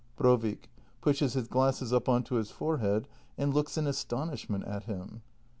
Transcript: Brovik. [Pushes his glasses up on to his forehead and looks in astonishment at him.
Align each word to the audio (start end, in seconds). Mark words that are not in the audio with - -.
Brovik. 0.17 0.67
[Pushes 0.99 1.33
his 1.33 1.47
glasses 1.47 1.93
up 1.93 2.09
on 2.09 2.23
to 2.23 2.33
his 2.37 2.49
forehead 2.49 3.07
and 3.37 3.53
looks 3.53 3.77
in 3.77 3.85
astonishment 3.85 4.63
at 4.65 4.85
him. 4.85 5.21